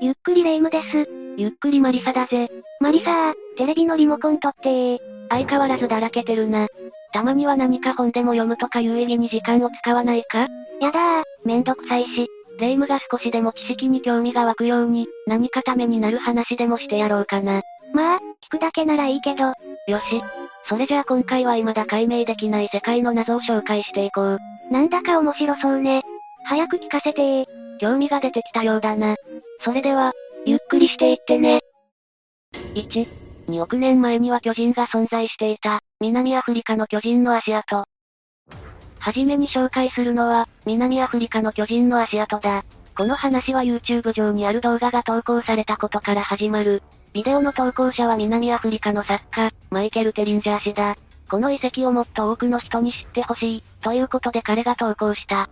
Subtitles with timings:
[0.00, 1.08] ゆっくりレ夢ムです。
[1.36, 2.50] ゆっくりマリサだぜ。
[2.80, 4.98] マリサー、テレビのリモコン取ってー。
[5.30, 6.66] 相変わらずだらけてるな。
[7.12, 10.48] たまには何か本でも読むとか有意義に時間を使わないか？
[10.80, 12.28] やだー、めんどくさいし。
[12.58, 17.62] レ夢ムが少しでも知識に興味が湧くように、何かためになる話でもしてやろうかな。
[17.92, 19.46] まあ、聞くだけならいいけど。
[19.46, 19.54] よ
[20.00, 20.22] し。
[20.68, 24.38] それじゃあ今回は未だ解明できない世界の謎を紹介していこう。
[24.70, 26.02] なんだか面白そうね。
[26.44, 27.46] 早く聞かせてー。
[27.80, 29.16] 興味が出てきたようだな。
[29.60, 30.12] それでは、
[30.46, 31.60] ゆっくりしていってね。
[32.74, 33.08] 1、
[33.48, 37.76] 2億年前には巨人が存在していた、南アフリカの巨人の足跡。
[37.76, 42.64] はじめに紹介するのは、南アフリカの巨人の足跡だ。
[42.96, 46.82] この話は YouTube 上にある動画が投稿されたことから始まる。
[47.12, 50.96] ビデオの投稿者は南アフリカの作家、マイケル・テリンジャー氏だ。
[51.28, 55.48] この遺跡をもっと多くの人に知ってほしい、ということで彼が投稿した。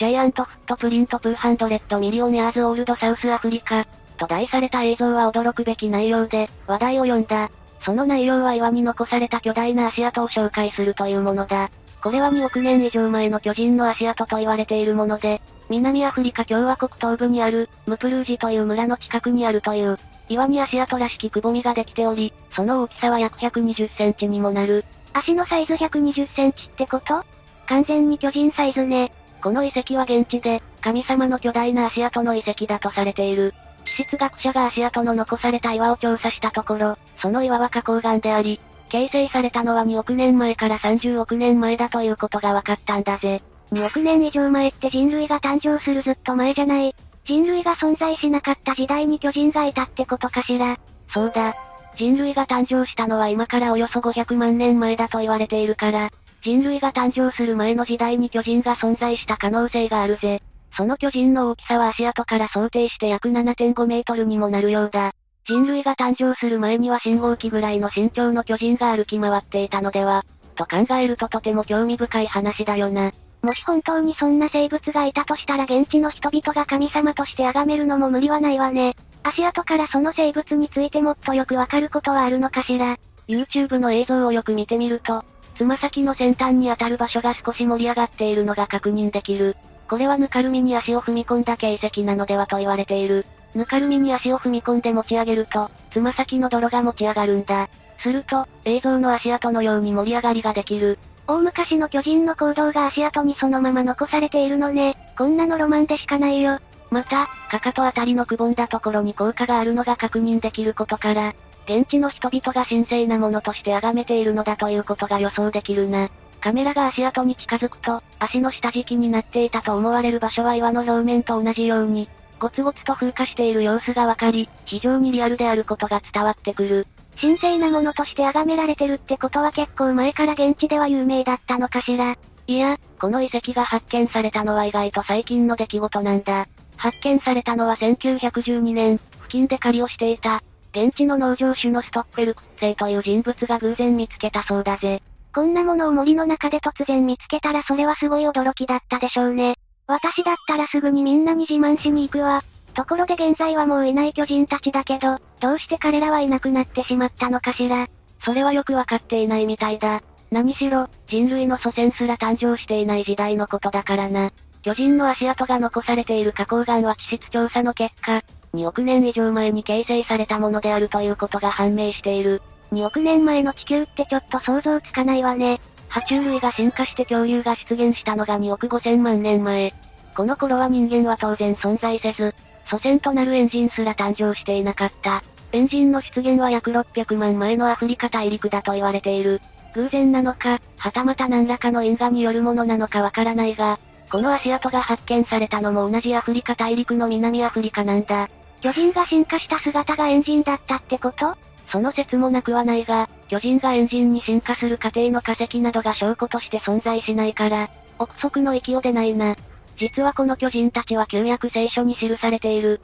[0.00, 3.86] ジャイアントフットプリントプーハンドレッドミリオネアーズオールドサウスアフリカ、
[4.16, 7.50] と題された映像は驚くべき内容で、話題を呼んだ。
[7.84, 11.70] その内容は岩に残された巨大な足跡を紹介するというものだ。
[12.02, 19.98] これは2億年以上前の巨人の足跡と言われているもので、南アフリカ共和国東部にある、ムプルージという村の近くにあるという、
[20.30, 24.86] 岩に足跡らしきくぼみができており、その大きさは約120センチにもなる。
[25.12, 27.22] 足のサイズ120センチってこと？
[27.66, 29.12] 完全に巨人サイズね。
[29.42, 33.54] この遺跡は現地で、神様の巨大な足跡の遺跡だとされている。
[33.96, 43.42] 地質学者が足跡の残された岩を調査したところ、その岩は花崗岩であり、形成されたのは2億年前から30億年前だということが分かったんだぜ。
[43.72, 46.94] 2億年以上前って人類が誕生するずっと前じゃない。
[47.24, 50.76] 人類が存在しなかった時代に巨人がいたってことかしら。
[51.12, 51.54] そうだ。
[51.96, 56.10] 人類が誕生したのは今からおよそ500万年前だと言われているから、
[56.42, 60.42] 人類が誕生する前の時代に巨人が存在した可能性があるぜ。
[60.76, 65.12] その巨人の大きさは足跡から想定して約7.5メートルにもなるようだ。
[65.46, 70.24] 人類が誕生する前には信号機ぐらいの身長の巨人が歩き回っていたのでは、
[70.54, 73.12] と考えるととても興味深い話だよな。
[73.42, 78.94] もし本当にそんな生物がいたとしたら現地の人々が神様として崇めるのも無理はないわね。
[79.22, 82.98] 足跡からその生物についてもっとよくわかることはあるのかしら。
[83.28, 85.24] YouTube の映像をよく見てみると、
[85.60, 89.58] つま先の先端に当たる場所が少し盛り上がっているのが確認できる。
[89.90, 93.26] これはぬかるみに足を踏み込んだ形跡なのではと言われている。
[93.54, 97.68] ぬかるみに足を踏み込んで持ち上げると、つま先の泥が持ち上がるんだ。
[97.98, 100.98] すると、映像の足跡のように盛り上がりができる。
[101.26, 104.96] 大昔の巨人の行動が足跡にそのまま残されているのね。
[105.18, 106.58] こんなのロマンでしかないよ。
[106.90, 111.34] また、かかとあたりのくぼんだところに効果があるのが確認できることから、
[111.70, 116.10] 現地の人々が神聖なものとして崇めているのだということが予想できるな。
[116.40, 122.08] カメラが足跡に近づくと、足の下敷きになっていたと思われる場所は岩の表面と同じように、
[122.40, 126.86] ゴツゴツと風化している様子がわかり、非常にリアルであることが伝わってくる。
[127.20, 132.16] 神聖なものとして崇められてるってことは結構前から現地では有名だったのかしら。
[132.48, 136.48] いや、この遺跡が発見されたのは意外と最近の出来事なんだ。
[136.76, 140.42] 発見されたのは1912年、付近で狩りをしていた、
[140.72, 145.02] 現地の農場主のストッフェルクッセイという人物が偶然見つけたそうだぜ。
[145.34, 149.56] こんなものを森の中で突然見つけたらそれはすごい驚きだったでしょうね。
[149.86, 152.42] 私だったらすぐにみんなに自慢しに行くわ。
[152.74, 157.88] ところで現在はもういない巨人たちだけど、どうして彼らはいなくなってしまったのかしら。
[158.24, 160.02] それはよくわかっていないみたいだ。
[160.30, 164.30] 何しろ、人類の祖先すら誕生していない時代のことだからな。
[164.62, 168.22] 巨人の足跡が残されている花崗岩は地質調査の結果、
[168.54, 172.42] 2億年以上前に形成されたものであるということが判明している。
[172.72, 175.60] 2億年前の地球ってちょっと想像つかないわね。
[175.88, 179.72] 爬虫類が進化して恐竜が出現したのが2億5千万年前。
[180.16, 182.34] この頃は人間は当然存在せず、
[182.68, 185.22] 祖先となるエンジンすら誕生していなかった。
[185.52, 189.40] エンジンの出現は約600万前のアフリカ大陸だと言われている。
[189.74, 193.78] 偶然なのか、はたまた何らかの因果によるものなのかわからないが、
[194.10, 198.28] この足跡が発見されたのも同じアフリカ大陸の南アフリカなんだ。
[198.60, 201.36] 巨人が進化した姿がエンジンだったってこと？
[201.70, 209.36] その説もなくはないが、巨人がエンジンに進化する過程の化石などが証拠として存在しないから、憶測の域を出ないな。
[209.78, 212.80] 実はこの巨人たちは旧約聖書に記されている。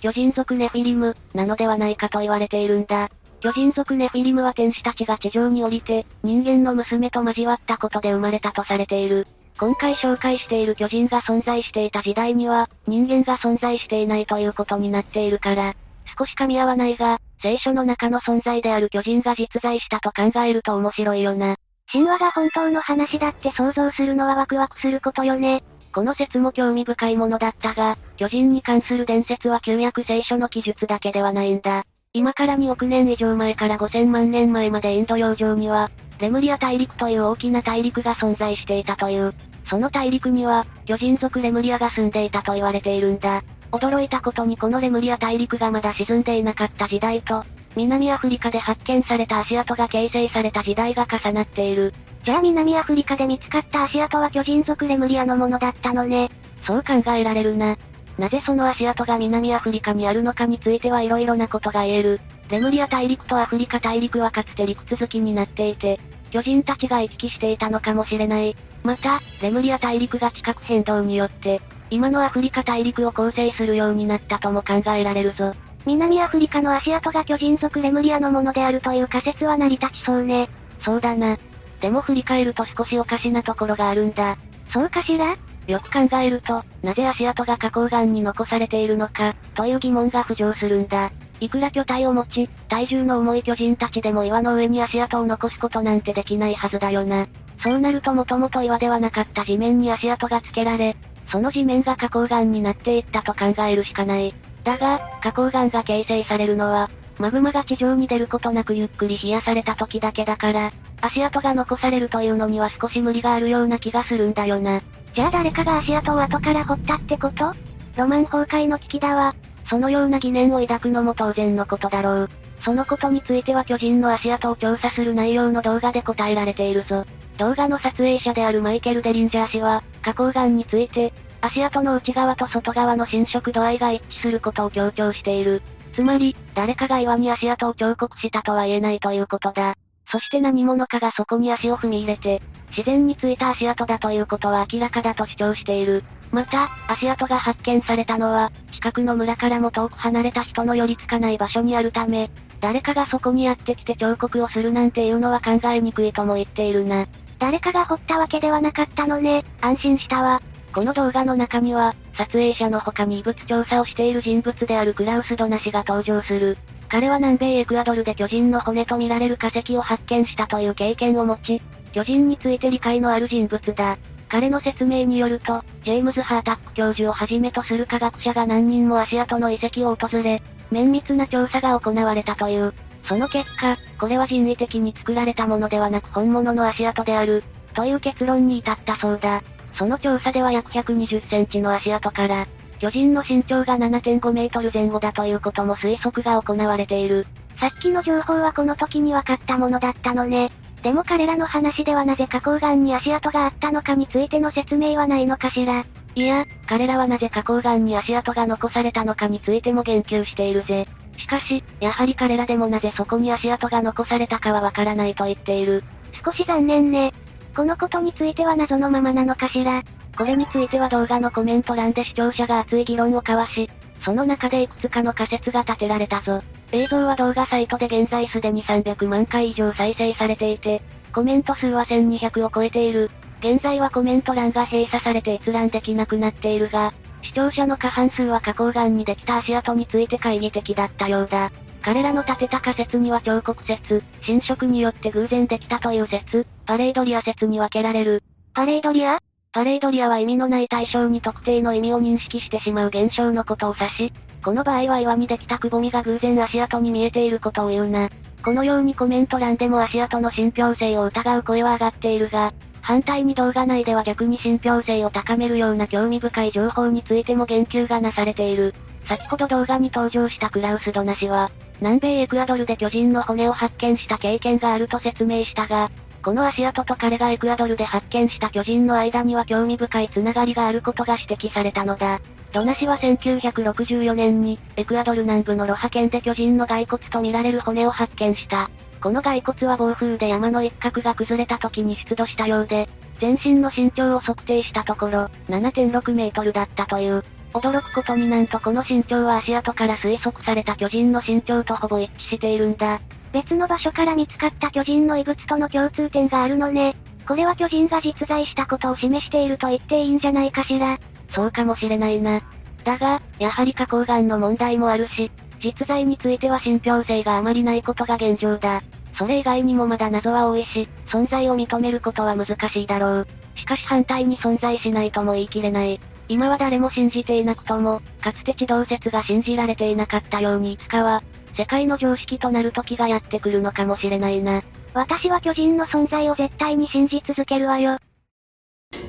[0.00, 3.10] 巨人族ネフィリム、なのではないかと言われているんだ。
[3.40, 9.26] 巨人族ネフィリムは天使たちが地上に降りて、人間の娘と交わったことで生まれたとされている。
[9.58, 15.74] 今回紹介している巨人が存在していた時代には、人間が存在していないということになっているから、
[16.16, 21.56] 少し噛み合わないが、聖書の中の存在である巨人が実在したと考えると面白いよな。
[21.90, 25.64] 神話が本当の話だって想像するのはワクワクすることよね。
[25.92, 31.84] この説も興味深いものだったが、巨人に関する伝説は旧約聖書の記述だけではないんだ。
[32.14, 39.34] 今から2億年以上前から5000万年前までインド洋上には、レムリア大陸という大きな大陸が存在していたという。
[39.68, 43.44] その大陸には、巨人族レムリアが住んでいたと言われているんだ。
[43.72, 47.44] 驚いたことにこのレムリア大陸がまだ沈んでいなかった時代と、
[47.76, 51.92] 南アフリカで発見された足跡が形成された時代が重なっている。
[52.24, 56.30] じゃあ南アフリカで見つかった足跡は巨人族レムリアのものだったのね。
[56.66, 57.76] そう考えられるな。
[58.18, 62.20] なぜその足跡が南アフリカにあるのかについては色々なことが言える。
[62.50, 66.00] レムリア大陸とアフリカ大陸はかつて陸続きになっていて、
[66.30, 68.56] 巨人たちが行き来していたのかもしれない。
[68.82, 71.60] また、レムリア大陸が地殻変動によって、
[71.90, 75.54] 今のアフリカ大陸を構成するようになったとも考えられるぞ。
[75.86, 80.50] 南アフリカの足跡が巨人族レムリアのものであるという仮説は成り立ちそうね。
[80.84, 81.38] そうだな。
[81.80, 84.36] でも振り返ると少しおかしなところがあるんだ。
[84.72, 85.36] そうかしら？
[85.68, 91.12] よく考えると、なぜ足跡が花崗岩に残されているのか、という疑問が浮上するんだ。
[91.40, 97.26] いくら巨体を持ち、体重の重い巨人たちでも岩の上に足跡を残すことなんてできないはずだよな。
[97.62, 100.96] そうなるともともと岩ではなかった地面に足跡がつけられ、
[101.30, 104.32] その地面が花崗岩になっていったと考えるしかない。
[104.64, 106.88] だが、花崗岩が形成されるのは、
[107.18, 110.72] マグマが地上に出ることなくゆっくり冷やされた時だけだから、
[111.02, 114.80] 足跡が残されるというのには少し無理があるような気がするんだよな。
[115.18, 117.52] じゃあ誰かが足跡を後から掘ったってこと？
[117.96, 119.34] ロマン崩壊の危機だわ。
[119.68, 122.30] そのような疑念を抱くのも当然のことだろう。
[122.62, 127.04] そのことについては巨人の足跡を調査する内容の動画で答えられているぞ。
[127.36, 135.62] 動画の撮影者であるマイケル・デリンジャー氏は、花崗岩について、足跡の内側と外側の侵食度合いが一致することを強調している。
[135.94, 139.74] つまり、誰かが岩に足跡を彫刻したとは言えないということだ。
[140.10, 142.40] そして何者かがそこに足を踏み入れて、
[142.70, 146.02] 自然についた足跡だということは明らかだと主張している。
[146.30, 157.06] また、足跡が発見されたのは、近くの村からも遠く離れた人の寄りつかない場所にあるため、誰かがそこにやってきて彫刻をするなんていうのは考えにくいとも言っているな。
[157.38, 160.40] 誰かが掘ったわけではなかったのね、安心したわ。
[160.74, 166.58] この動画の中には、撮影者の他に異物調査をしている人物であるクラウス・ドナ氏が登場する。
[166.88, 171.62] 彼は南米エクアドルで巨人の骨とみられる化石を発見したという経験を持ち、
[171.92, 173.98] 巨人について理解のある人物だ。
[174.28, 182.74] 彼の説明によると、ジェームズ・ハータック教授をはじめとする科学者が何人も足跡の遺跡を訪れ、綿密な調査が行われたという。
[183.04, 187.42] その結果、これは人為的に作られたものではなく本物の足跡である、
[187.74, 189.42] という結論に至ったそうだ。
[189.78, 192.46] その調査では約120センチの足跡から、
[192.78, 197.26] 巨人の身長が7.5メートル前後だということも推測が行われている。
[197.58, 200.50] さっきの情報はこの時に分かったものだったのね。
[200.82, 205.84] でも彼らの話ではなぜ花崗岩に足跡があったのかについての説明はないのかしら。
[206.14, 210.86] いや、彼らはなぜ花崗岩に足跡が残されたのかについても言及しているぜ。
[211.16, 215.82] しかし、やはり彼らでもなぜそこに足跡が残されたかはわからないと言っている。
[216.24, 217.12] 少し残念ね。
[217.56, 219.82] このことについては謎のままなのかしら。
[220.18, 223.70] これについては動画のコメント欄で視聴者が熱い議論を交わし、
[224.04, 226.42] その中でいくつかの仮説が立てられたぞ。
[226.72, 230.82] 映像は動画サイトで現在すでに300万回以上再生されていて、
[231.14, 233.12] コメント数は1200を超えている。
[233.38, 236.92] 現在はコメント欄が閉鎖されて閲覧できなくなっているが、
[237.22, 241.52] 視聴者の過半数は花崗岩にできた足跡について懐疑的だったようだ。
[241.80, 248.24] 彼らの立てた仮説には彫刻説、侵食によって偶然できたという説、パレードリア説に分けられる。
[248.52, 249.20] パレードリア？
[249.58, 254.12] パレードリアは意味のない対象に特定の意味を認識してしまう現象のことを指し、
[254.44, 258.08] この場合は岩にできたくぼみが偶然足跡に見えていることを言うな。
[258.44, 268.74] このようにコメント欄でも足跡の信憑性を疑う声は上がっているが、反対に動画内では逆に信憑性を高めるような興味深い情報についても言及がなされている。
[269.08, 271.50] 先ほど動画に登場したクラウス・ドナ氏は、
[271.80, 275.90] 南米エクアドルで巨人の骨を発見した経験があると説明したが、
[276.22, 282.20] この足跡と彼がエクアドルで発見した巨人の間には興味深いつながりがあることが指摘されたのだ。
[282.52, 288.70] ドナ氏は1964年に、エクアドル南部のロハ県で巨人の骸骨とみられる骨を発見した。
[289.00, 292.88] この骸骨は暴風で山の一角が崩れた時に出土したようで、
[293.20, 297.24] 全身の身長を測定したところ、7.6メートルだったという。
[297.54, 303.00] 驚くことになんとこの身長は足跡から推測された巨人の身長とほぼ一致しているんだ。
[303.32, 306.96] 別の場所から見つかった巨人の遺物との共通点があるのね。
[307.26, 310.98] これは巨人が実在したことを示していると言っていいんじゃないかしら。
[311.34, 312.40] そうかもしれないな。
[312.84, 315.30] だが、やはり花崗岩の問題もあるし、
[315.62, 318.82] 実在については信憑性があまりないことが現状だ。
[319.18, 323.26] それ以外にもまだ謎は多いし、存在を認めることは難しいだろう。
[323.56, 326.00] しかし反対に存在しないとも言い切れない。
[326.28, 331.22] 今は誰も信じていなくとも、かつて地動説が信じられていなかったようにいつかは、
[331.58, 334.62] 世界の常識となる時がやってくるのかもしれないな。
[334.94, 337.98] 私は巨人の存在を絶対に信じ続けるわよ。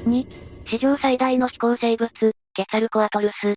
[0.08, 0.26] 2、
[0.68, 2.10] 史上最大の飛行生物、
[2.56, 3.54] ケツァルコアトルス。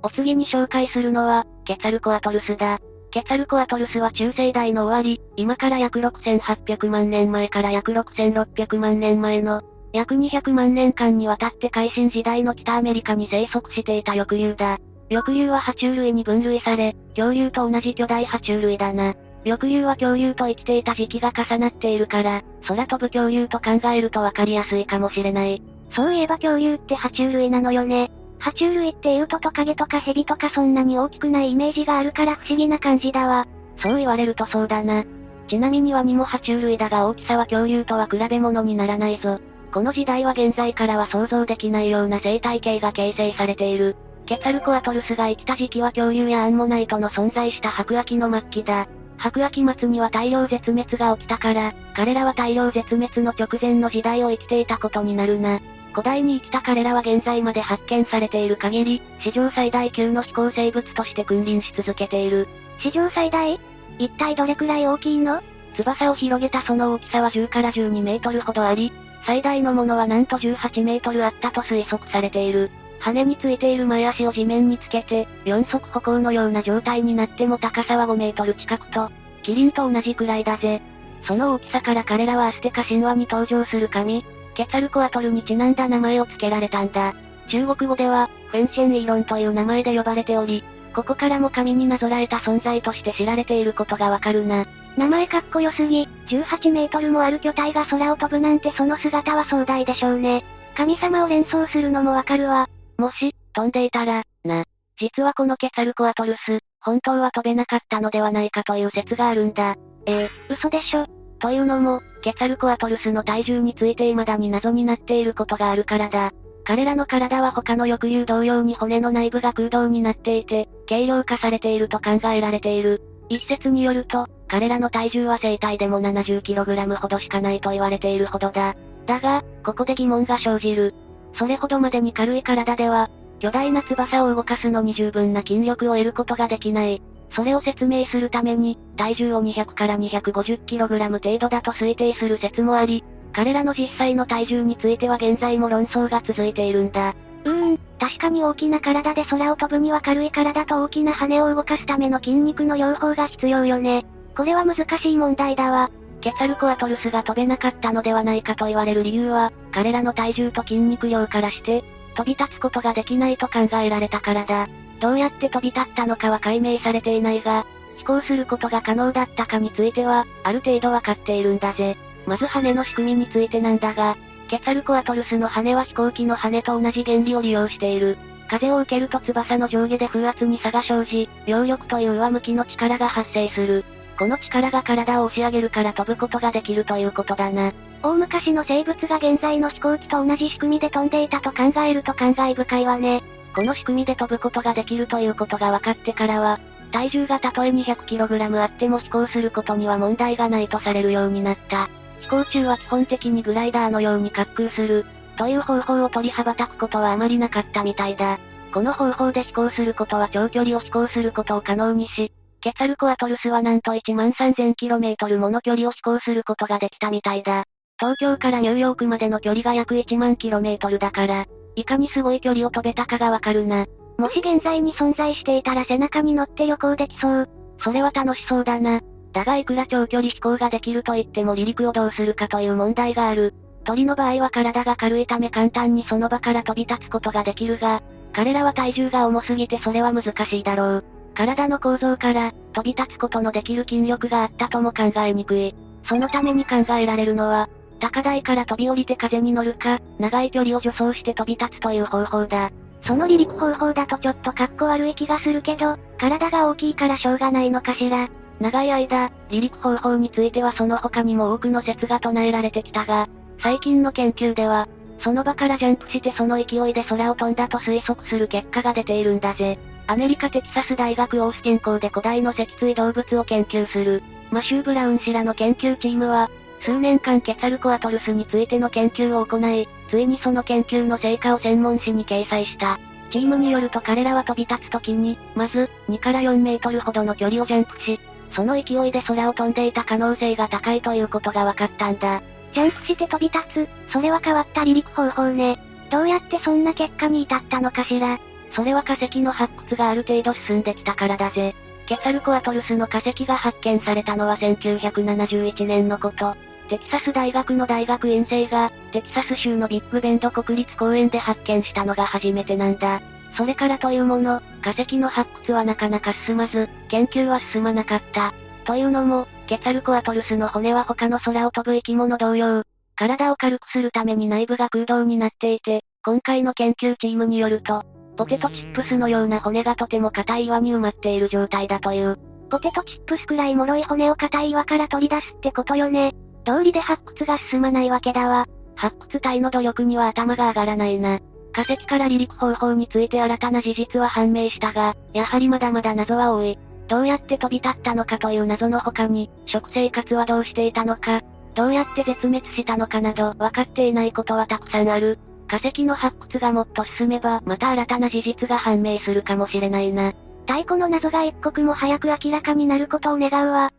[0.00, 2.78] お次に紹介するのは、ケツァルコアトルスだ。
[3.10, 9.60] ケツァルコアトルスは中世代の終わり、今から約6800万年前から約6600万年前の、
[9.92, 14.78] 約200万年間にわたって海進時代の北アメリカに生息していた翼竜だ。
[15.12, 19.14] 翼竜は爬虫類に分類され、恐竜と同じ巨大爬虫類だな。
[19.44, 25.62] 翼竜は恐竜と生きていた時期が重なっているから、空飛ぶ恐竜と考えるとわかりやすいかもしれない。
[25.94, 28.10] そういえば恐竜って爬虫類なのよね。
[28.40, 33.46] 爬虫類って言うとトカゲとかヘビとかそんなに大きくないイメージがあるから不思議な感じだわ。
[33.82, 35.04] そう言われるとそうだな。
[35.48, 39.40] ちなみにワニも爬虫類だが大きさは恐竜とは比べ物にならないぞ。
[39.72, 43.96] この時代は現在からは想像できないような生態系が形成されている。
[44.26, 48.86] ケツァルコアトルスが生きた時期は恐竜やアンモナイトの存在した白亜紀の末期だ。
[49.18, 55.60] 白亜紀末には大量絶滅が起きたから、彼らは大量絶滅の直前の時代を生きていたことになるな。
[55.92, 62.48] 古代に生きた彼らは現在まで発見されている限り、史上最大級の飛行生物として君臨し続けている。
[62.80, 63.60] 史上最大？
[63.98, 65.42] 一体どれくらい大きいの？
[65.74, 68.92] 翼を広げたその大きさは10から12メートルほどあり、
[69.26, 72.70] 最大のものはなんと18メートルあったと推測されている。
[73.02, 79.10] 羽についている前足を地面につけて、四足歩行のような状態になっても高さは5メートル近くと、
[79.42, 80.80] キリンと同じくらいだぜ。
[81.24, 87.14] その大きさから彼らはアステカ神話に登場する神、ケツァルコアトルにちなんだ名前を付けられたんだ。
[87.48, 90.62] 中国語では、フェンシェンイロンという名前で呼ばれており、
[90.94, 94.66] ここからも神になぞらえた存在として知られていることがわかるな。
[94.96, 100.44] 名前かっこよすぎ、18メートルもある巨体が空を飛ぶなんてその姿は壮大でしょうね。
[100.76, 102.68] 神様を連想するのもわかるわ。
[103.02, 104.64] もし、飛んでいたら、な。
[104.96, 109.74] 実はこのケツァルコアトルス、本当は飛べなかったのではないかという説があるんだ。
[110.06, 111.06] えー、嘘でしょ。
[111.40, 116.30] というのも、ケツァルコアトルスの体重について未だに謎になっていることがあるからだ。
[116.62, 123.02] 彼らの体は他の翼竜同様に骨の内部が空洞になっていて、軽量化されていると考えられている。
[123.28, 128.76] 一説によると、彼らの体重は生体でも 70kg ほどしかないと言われているほどだ。
[129.06, 130.94] だが、ここで疑問が生じる。
[131.34, 133.10] それほどまでに軽い体では、
[133.40, 137.02] 巨大な翼を動かすのに十分な筋力を得ることができない。
[137.34, 147.14] それを説明するために、体重を200から 250kg 程度だと推定する説もあり、彼らの実際の体重については現在も論争が続いているんだ。
[147.44, 154.04] うーん、確かに大きな体で空を飛ぶには軽い体と大きな羽を動かすための筋肉の両方が必要よね。
[154.36, 155.90] これは難しい問題だわ。
[156.22, 161.82] ケツァルコアトルスが飛べなかったのではないかと言われる理由は、彼らの体重と筋肉量からして、
[162.14, 164.68] 飛び立つことができないと考えられたからだ。
[165.00, 171.96] どうやって飛び立ったのかは解明されていないが、飛行することが可能だったかについては、ある程度わかっているんだぜ。
[172.26, 174.16] まず羽の仕組みについてなんだが、
[174.48, 178.16] ケツァルコアトルスの羽は飛行機の羽と同じ原理を利用している。
[178.48, 183.84] 風を受けると翼の上下で風圧に差が生じ、揚力という上向きの力が発生する。
[184.22, 187.72] この力が体を押し上げるから飛ぶことができるということだな。
[188.04, 193.24] 大昔の生物が現在の飛行機と同じ仕組みで飛んでいたと考えると感慨深いわね。
[193.52, 196.60] この仕組みで飛ぶことができるということが分かってからは、
[196.92, 201.88] 体重がたとえ 200kg あっても飛行することには問題がないとされるようになった。
[202.20, 205.04] 飛行中は基本的にグライダーのように滑空する、
[205.36, 208.38] という方法を取り羽ばたくことはあまりなかったみたいだ。
[208.72, 212.31] この方法で飛行することは長距離を飛行することを可能にし、
[212.62, 217.64] ケツァルコアトルスはなんと1万 3000km もの距離を飛行することができたみたいだ。
[217.98, 223.86] 東京からニューヨークまでの距離が約1万 km だから、いかにすごい距離を飛べたかがわかるな。
[224.16, 227.48] もし現在に存在していたら背中に乗って旅行できそう。
[227.80, 229.00] それは楽しそうだな。
[229.32, 233.54] だがいくら長距離飛行ができると言っても離陸をどうするかという問題がある。
[233.84, 238.02] 鳥の場合は体が軽いため簡単にその場から飛び立つことができるが、
[238.32, 241.04] 彼らは体重が重すぎてそれは難しいだろう。
[241.34, 245.74] 体の構造から、飛び立つことのできる筋力があったとも考えにくい。
[246.08, 247.68] そのために考えられるのは、
[248.00, 252.70] 高台から飛び降りて風に乗るか、長い距離を助走して飛び立つという方法だ。
[253.06, 258.28] その離陸方法だとちょっとかっこ悪い気がするけど、体が大きいからしょうがないのかしら。
[258.60, 263.28] 長い間、離陸方法についてはその他にも多くの説が唱えられてきたが、
[263.60, 264.88] 最近の研究では、
[265.20, 269.78] その場からジャンプしてその勢いで空を飛んだと推測する結果が出ているんだぜ。
[270.06, 282.98] アメリカテキサス大学オースティン校で古代の脊椎動物を研究する、マシュー・ブラウン氏らの研究チームは、数年間ケツァルコアトルスについての研究を行い、ついにその研究の成果を専門誌に掲載した。
[283.30, 288.20] チームによると彼らは飛び立つ時に、まず、2から4メートルほどの距離をジャンプし、
[288.54, 292.42] その勢いで空を飛んでいた可能性が高いということが分かったんだ。
[292.74, 295.78] ジャンプして飛び立つ、それは変わった離陸方法ね。
[296.10, 298.38] どうやってそんな結果に至ったのかしら。
[298.74, 301.74] それは化石の発掘がある程度進んできたからだぜ。
[302.06, 306.56] ケサルコアトルスの化石が発見されたのは1971年のこと。
[306.88, 313.22] テキサス大学の大学院生が、テキサス州のビッグベンド国立公園で発見したのが初めてなんだ。
[313.56, 318.52] それからというもの、化石の発掘はなかなか進まず、研究は進まなかった。
[318.84, 322.82] というのも、ケツァルコアトルスの骨は他の空を飛ぶ生き物同様、
[323.16, 328.04] 体を軽くするために内部が空洞になっていて、今回の研究チームによると、
[328.36, 332.38] ポテトチップスのような骨がとても硬い岩に埋まっている状態だという。
[332.70, 336.34] ポテトチップスくらい脆い骨を硬い岩から取り出すってことよね。
[336.64, 338.66] 通りで発掘が進まないわけだわ。
[338.94, 341.40] 発掘隊の努力には頭が上がらないな。
[341.72, 346.78] 化石から離陸方法について新たな事実は判明したが、やはりまだまだ謎は多い。
[347.08, 351.42] どうやって飛び立ったのかという謎の他に、食生活はどうしていたのか、
[351.74, 355.38] どうやって絶滅したのかなど分かっていないことはたくさんある。
[355.72, 360.34] 化石の発掘がもっと進めば、また新たな事実が判明するかもしれないな。
[360.66, 363.90] 太古の謎が一刻も早く明らかになることを願うわ。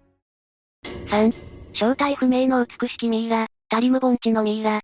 [1.07, 1.33] 3.
[1.73, 4.81] 正体不明の美しきミイラ、タリム盆地のミイラ。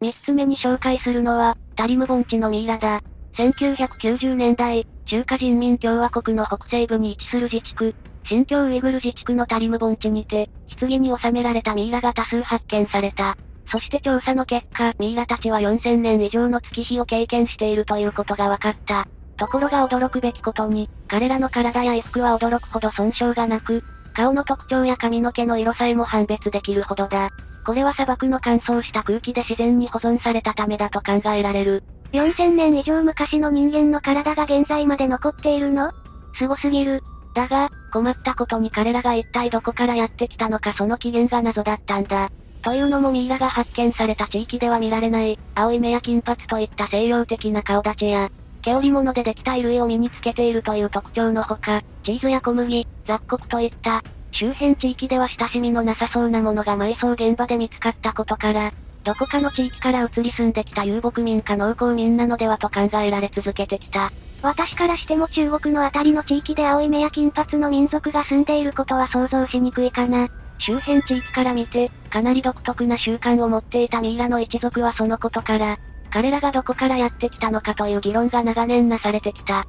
[0.00, 3.00] 三つ目に紹介するのは、タリム盆地のミイラだ。
[3.36, 7.94] 1990年代、中華人民共和国の北西部に位置する自治区、
[8.24, 13.36] 新疆ウイグル自治区のタリム盆地にて、棺に収められたミイラが多数発見された。
[13.70, 19.04] そして調査の結果、ミイラたちは4000年以上の月日を経験しているということが分かった。
[19.36, 23.82] ところが驚くべきことに、彼らの体や衣服は驚くほど損傷がなく、
[24.14, 27.28] 顔の特徴や髪の毛の色さえも判別できるほどだ。
[27.64, 31.82] これは砂漠の乾燥した空気で自然に保存されたためだと考えられる。
[32.12, 35.90] 4000年以上昔の人間の体が現在まで残っているの？
[36.38, 37.00] 凄すぎる。
[37.34, 42.30] だが、困ったことに彼らが一体どこからやってきたのかその起源が謎だったんだ。
[42.62, 48.30] というのもミイラが発見された地域では見られない、青い目や金髪といった西洋的な顔立ちや、
[48.62, 58.72] 毛織物でできた衣類を身につけているという特徴のほか、チーズや小麦、雑穀といった、周辺地域では親しみのなさそうなものが埋葬現場で見つかったことから、
[59.04, 64.12] どこかの地域から移り住んできた遊牧民か農耕民なのではと考えられ続けてきた。
[64.42, 70.28] 私からしても中国のあたりの地域で青い目や金髪の民族が住んでいることは想像しにくいかな。
[70.58, 75.76] 周辺地域から見て、かなり独特な習慣を持っていたミイラの一族はそのことから、
[76.10, 79.64] 彼らがどこからやってきたのかという議論が長年なされてきた。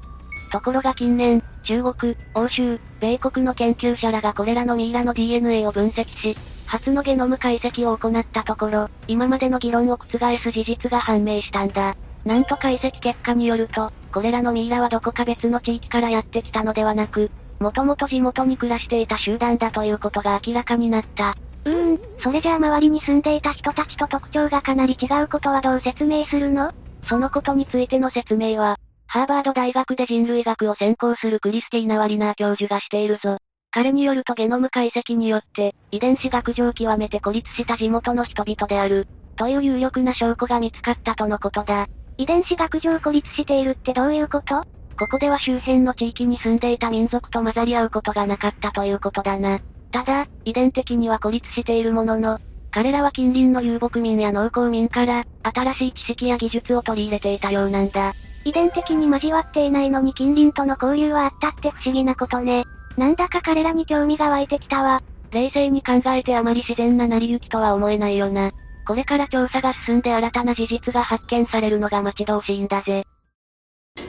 [0.51, 11.95] ところが近年、中国、欧州、米国の研究者らがこれらのミイラの DNA を分析し、初のゲノム解析を行ったところ、今までの議論を覆す事実が判明したんだ。
[12.25, 21.35] なんと解析結果によると、これらのミイラはどこか別の地域からやってきたのではなく、もともと地元に暮らしていた集団だということが明らかになった。
[21.65, 26.71] うーん、それじゃあ周りに住んでいた人たちと特徴がかなり違うことはどう説明するの？
[27.07, 33.37] そのことについての説明は、ハーバード大学で人類学を専攻するクリスティーナ・ワリナー教授がしているぞ。
[33.71, 41.87] 彼によるとゲノム解析によって、遺伝子学上極めて孤立した地元の人々である、という有力な証拠が見つかったとのことだ。
[42.17, 44.63] 遺伝子学上孤立しているってどういうこと？
[44.99, 49.61] ここでは周辺の地域に住んでいた民族と混ざり合うことがなかったということだな。
[49.91, 52.37] ただ、遺伝的には孤立しているものの、
[52.69, 58.11] 彼らは近隣の遊牧民や農耕民から、新しい知識や技術を取り入れていたようなんだ。
[58.43, 62.65] 遺伝的に交わっていないのに近隣との交流はあったって不思議なことね。
[62.97, 65.01] なんだか彼らに興味が湧いてきたわ。
[65.31, 68.51] 冷静に考えてあまり自然な成り行きとは思えないよな。
[68.85, 73.05] これから調査が進んで新たな事実が発見されるのが待ち遠しいんだぜ。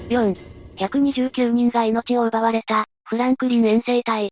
[0.08, 0.34] 4.
[0.80, 4.30] 129人が命を奪われた、フランクリン遠征隊。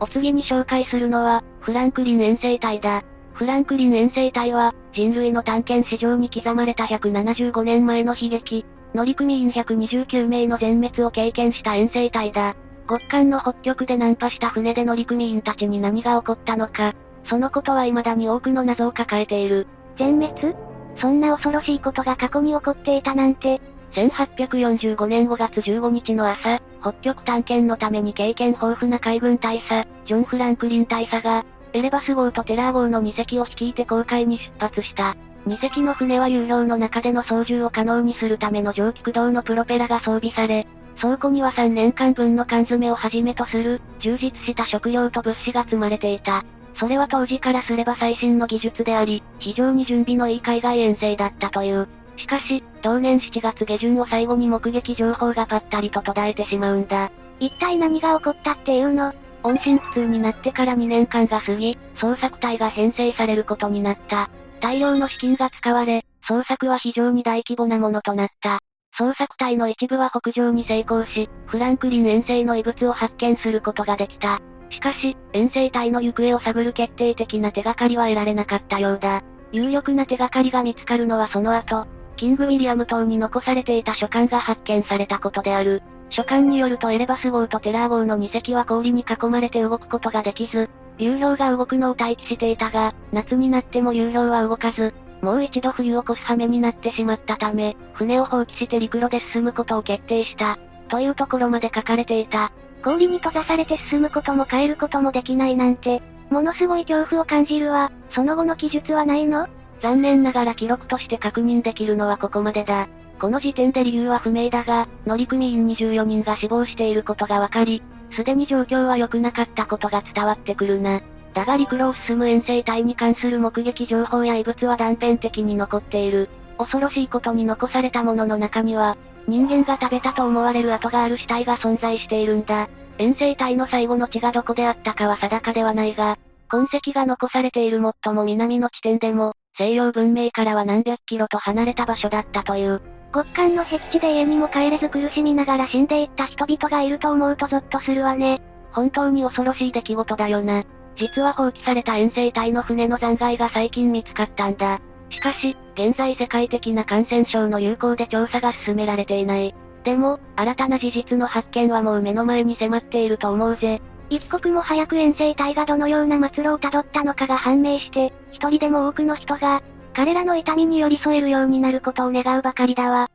[0.00, 3.02] お次に紹介するのは、フランクリン遠征隊だ。
[3.34, 12.56] フランクリン遠征隊は、人類の探検史上に刻まれた175年前の悲劇、乗組員129名の全滅を経験した遠征隊だ。
[12.88, 16.94] 極寒の北極で難破した船で乗組員たちに何が起こったのか、
[17.28, 19.66] そのことは未だに多くの謎を抱えている。
[19.98, 20.54] 全滅？
[20.98, 23.60] そんな恐ろしいことが過去に起こっていたなんて、
[23.92, 35.16] 1845年5月15日の朝、北極探検のために経験豊富な海軍大佐、ジョン・フランクリン大佐が、エレバス号とテラー号の2隻を率いて航海に出発した。
[35.46, 40.66] 2隻の船は有料の中での操縦を可能にするための蒸気駆動のプロペラが装備され、
[41.00, 46.44] 倉庫には3年間分の缶詰をはじめとする、充実した食料と物資が積まれていた。
[46.78, 51.88] それは当時からすれば最新の技術であり、非常に準備のいい海外遠征だったという。
[52.16, 57.10] しかし、同年7月下旬を最後に目撃情報がぱったりと途絶えてしまうんだ。
[57.40, 59.12] 一体何が起こったっていうの？
[59.42, 64.30] 音信不通になってから2年間が過ぎ、捜索隊が編成されることになった。
[64.60, 68.60] 大量の資金が使われ、捜索は非常に大規模なものとなった。
[68.98, 74.40] 捜索隊の一部は北上に成功し、フランクリン遠征の遺物を発見することができた。
[74.70, 79.22] しかし、遠征隊の行方を探る決定的な手がかりは得られなかったようだ。
[79.52, 85.82] 有力な手がかりが見つかるのはその後、キングウィリアム島に残されていた書簡が発見されたことである。
[86.10, 100.58] 書簡によるとエレバス号とテラー号の2隻は氷に囲まれて動くことができず、流氷が動くのを待機していたが、夏になっても流氷は動かず、もう一度冬を越す羽目になってしまったため、船を放棄して陸路で進むことを決定した。
[100.88, 102.52] というところまで書かれていた。
[102.84, 106.00] 氷に閉ざされて進むことも変えることもできないなんて、
[106.30, 107.90] ものすごい恐怖を感じるわ。
[108.10, 109.48] その後の記述はないの？
[109.82, 112.88] 残念ながら記録として確認できるのはここまでだ。
[113.18, 121.00] この時点で理由は不明だが、乗組員24人が死亡していることがわかり、すでに状況は良くなかったことが伝わってくるな。
[121.34, 126.28] だが陸路を進む遠征隊に関する目撃情報や遺物は断片的に残っている。
[126.58, 128.96] 恐ろしいことに残されたものの中には、
[129.28, 132.68] 人間が食べたと思われる跡がある死体が存在しているんだ。
[132.98, 136.16] 遠征隊の最後の地がどこであったかは定かではないが、
[136.48, 142.82] 痕跡が残されている最も南の地点でも、西洋文明からは何百キロと離れた場所だったという。
[143.14, 148.42] 極寒の僻地で家にも帰れず苦しみながら死んでいった人々がいると思うとゾッとするわね。
[148.72, 150.64] 本当に恐ろしい出来事だよな。
[150.96, 154.80] 実は放棄された遠征隊の船の残骸が最近見つかったんだ。
[155.08, 159.54] しかし、現在世界的な感染症の流行で調査が進められていない。
[159.84, 163.80] でも、新たな事実の発見はもう目の前に迫っていると思うぜ。
[164.08, 169.62] 一刻も早く遠征隊がどのような末路をたどったのかが判明して、一人でも多くの人が、
[169.94, 173.08] 彼らの痛みに寄り添えるようになることを願うばかりだわ。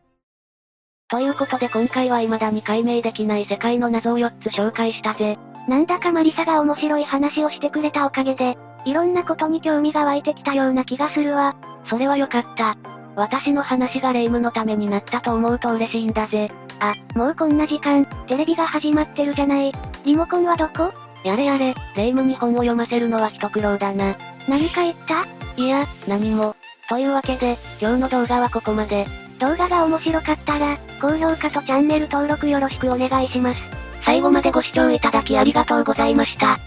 [1.07, 5.37] ということで今回は未だに解明できない世界の謎を4つ紹介したぜ。
[5.67, 11.55] なんだかマリサが面白い話をしてくれたおかげで、いろんなことに興味が湧いてきたような気がするわ。
[11.85, 12.77] それはよかった。
[13.15, 16.49] 私の話が霊夢のためになったと思うと嬉しいんだぜ。
[16.79, 19.71] あ、もうこんな時間、テレビが始まってるじゃない。
[20.05, 20.91] リモコンはどこ？
[21.23, 24.17] やれやれ、霊夢に本を読ませるのは一苦労だな。
[24.47, 25.25] 何か言った？
[25.55, 26.55] いや、何も。
[26.89, 29.05] というわけで、今日の動画はここまで。
[29.39, 33.59] 動画が面白かったら、高評価とチャンネル登録よろしくお願いします。
[34.03, 36.59] 最後までご視聴いただきありがとうございました。